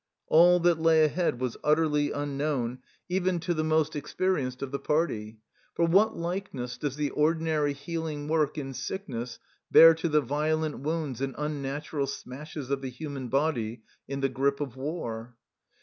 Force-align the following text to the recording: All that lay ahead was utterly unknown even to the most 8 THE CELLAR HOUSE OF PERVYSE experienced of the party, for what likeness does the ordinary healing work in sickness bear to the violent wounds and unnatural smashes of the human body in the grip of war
All 0.29 0.59
that 0.61 0.79
lay 0.81 1.03
ahead 1.03 1.39
was 1.39 1.57
utterly 1.63 2.11
unknown 2.11 2.79
even 3.07 3.39
to 3.41 3.53
the 3.53 3.63
most 3.63 3.95
8 3.95 4.01
THE 4.03 4.09
CELLAR 4.09 4.09
HOUSE 4.09 4.09
OF 4.09 4.13
PERVYSE 4.13 4.13
experienced 4.57 4.61
of 4.63 4.71
the 4.71 4.79
party, 4.79 5.39
for 5.75 5.85
what 5.85 6.15
likeness 6.17 6.79
does 6.79 6.95
the 6.95 7.11
ordinary 7.11 7.73
healing 7.73 8.27
work 8.27 8.57
in 8.57 8.73
sickness 8.73 9.37
bear 9.69 9.93
to 9.93 10.09
the 10.09 10.21
violent 10.21 10.79
wounds 10.79 11.21
and 11.21 11.35
unnatural 11.37 12.07
smashes 12.07 12.71
of 12.71 12.81
the 12.81 12.89
human 12.89 13.27
body 13.27 13.83
in 14.07 14.21
the 14.21 14.29
grip 14.29 14.59
of 14.59 14.75
war 14.75 15.35